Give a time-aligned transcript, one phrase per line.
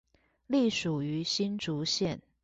[0.49, 2.21] 隸屬於新竹縣